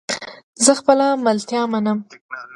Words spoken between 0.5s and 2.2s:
زه خپل ملامتیا منم